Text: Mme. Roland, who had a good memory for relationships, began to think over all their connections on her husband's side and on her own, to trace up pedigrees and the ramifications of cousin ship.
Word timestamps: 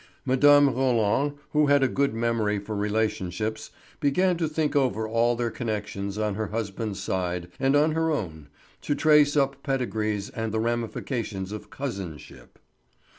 Mme. 0.25 0.65
Roland, 0.73 1.33
who 1.51 1.67
had 1.67 1.83
a 1.83 1.87
good 1.87 2.11
memory 2.15 2.57
for 2.57 2.75
relationships, 2.75 3.69
began 3.99 4.35
to 4.37 4.47
think 4.47 4.75
over 4.75 5.07
all 5.07 5.35
their 5.35 5.51
connections 5.51 6.17
on 6.17 6.33
her 6.33 6.47
husband's 6.47 6.99
side 6.99 7.49
and 7.59 7.75
on 7.75 7.91
her 7.91 8.09
own, 8.09 8.47
to 8.81 8.95
trace 8.95 9.37
up 9.37 9.61
pedigrees 9.61 10.31
and 10.31 10.51
the 10.51 10.59
ramifications 10.59 11.51
of 11.51 11.69
cousin 11.69 12.17
ship. 12.17 12.57